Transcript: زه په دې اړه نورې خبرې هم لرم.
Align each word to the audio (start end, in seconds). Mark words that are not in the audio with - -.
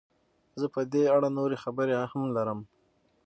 زه 0.59 0.67
په 0.73 0.81
دې 0.93 1.03
اړه 1.15 1.29
نورې 1.37 1.57
خبرې 1.63 1.95
هم 2.11 2.23
لرم. 2.35 2.59